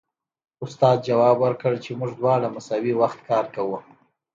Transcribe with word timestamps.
استاد 0.65 0.97
ځواب 1.07 1.35
ورکړ 1.41 1.73
چې 1.83 1.91
موږ 1.99 2.11
دواړه 2.19 2.47
مساوي 2.55 2.93
وخت 3.01 3.19
کار 3.29 3.45
کوو 3.55 3.77